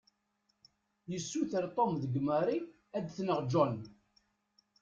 [1.11, 2.57] Yessuter Tom deg Mary
[2.97, 3.75] ad tneɣ john.